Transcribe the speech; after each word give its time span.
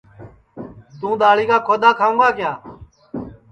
تُوں 0.99 1.13
دؔاݪی 1.19 1.45
کا 1.49 1.57
کھودؔا 1.67 1.91
کھاؤں 1.99 2.17
گا 2.19 2.29
کِیا 2.37 2.51